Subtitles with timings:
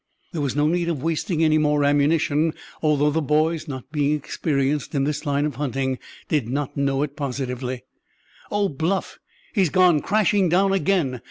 [0.33, 4.95] There was no need of wasting any more ammunition, although the boys, not being experienced
[4.95, 7.83] in this line of hunting, did not know it positively.
[8.49, 9.19] "Oh, Bluff,
[9.53, 11.19] he's gone crashing down again!"